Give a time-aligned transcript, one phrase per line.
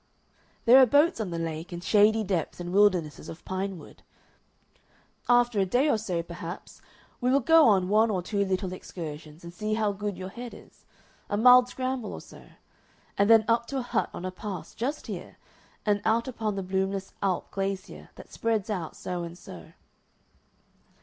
[0.65, 4.01] There are boats on the lake and shady depths and wildernesses of pine wood.
[5.29, 6.81] After a day or so, perhaps,
[7.21, 10.55] we will go on one or two little excursions and see how good your head
[10.55, 10.85] is
[11.29, 12.47] a mild scramble or so;
[13.15, 15.37] and then up to a hut on a pass just here,
[15.85, 19.73] and out upon the Blumlis alp glacier that spreads out so and so."